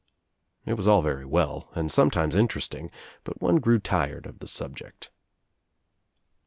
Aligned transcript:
It 0.65 0.73
was 0.73 0.87
all 0.87 1.03
very 1.03 1.25
well 1.25 1.69
and 1.75 1.91
sometimes 1.91 2.33
interesting 2.35 2.89
but 3.23 3.39
one 3.39 3.57
grew 3.57 3.77
tired 3.77 4.25
of 4.25 4.39
the 4.39 4.47
subject. 4.47 5.11